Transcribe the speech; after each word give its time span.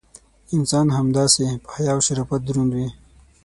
انسان 0.55 0.87
همداسې: 0.97 1.45
په 1.63 1.69
حیا 1.75 1.91
او 1.95 2.01
شرافت 2.07 2.41
دروند 2.45 2.71
وي. 2.73 2.87